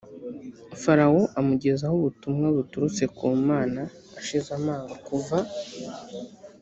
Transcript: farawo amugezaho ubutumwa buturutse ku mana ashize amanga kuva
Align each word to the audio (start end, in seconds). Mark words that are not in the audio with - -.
farawo 0.81 1.21
amugezaho 1.39 1.95
ubutumwa 1.97 2.47
buturutse 2.57 3.03
ku 3.15 3.25
mana 3.49 3.81
ashize 4.19 4.49
amanga 4.59 4.93
kuva 5.07 5.37